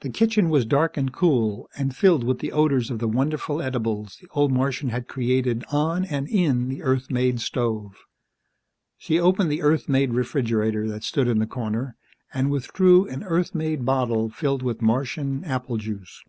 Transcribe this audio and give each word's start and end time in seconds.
The 0.00 0.10
kitchen 0.10 0.50
was 0.50 0.66
dark 0.66 0.98
and 0.98 1.10
cool, 1.10 1.70
and 1.74 1.96
filled 1.96 2.22
with 2.22 2.40
the 2.40 2.52
odors 2.52 2.90
of 2.90 2.98
the 2.98 3.08
wonderful 3.08 3.62
edibles 3.62 4.18
the 4.20 4.28
old 4.32 4.52
Martian 4.52 4.90
had 4.90 5.08
created 5.08 5.64
on 5.72 6.04
and 6.04 6.28
in 6.28 6.68
the 6.68 6.82
Earth 6.82 7.10
made 7.10 7.40
stove. 7.40 7.96
She 8.98 9.18
opened 9.18 9.50
the 9.50 9.62
Earth 9.62 9.88
made 9.88 10.12
refrigerator 10.12 10.86
that 10.88 11.02
stood 11.02 11.28
in 11.28 11.38
the 11.38 11.46
corner 11.46 11.96
and 12.34 12.50
withdrew 12.50 13.06
an 13.06 13.22
Earth 13.24 13.54
made 13.54 13.86
bottle 13.86 14.28
filled 14.28 14.62
with 14.62 14.82
Martian 14.82 15.42
apple 15.44 15.78
juice. 15.78 16.22